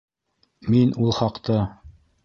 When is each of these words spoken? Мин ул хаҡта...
Мин 0.75 0.95
ул 1.05 1.15
хаҡта... 1.21 1.63